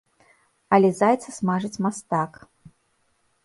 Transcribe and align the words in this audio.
Але 0.77 0.89
зайца 1.01 1.29
смажыць 1.37 1.81
мастак! 1.89 2.31